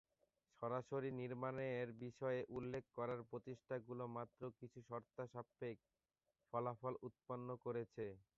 [0.61, 5.83] সরাসরি নির্মাণের বিষয়ে উল্লেখ করার প্রচেষ্টাগুলো মাত্র কিছু শর্তসাপেক্ষ
[6.53, 8.05] ফলাফল উৎপন্ন করেছে।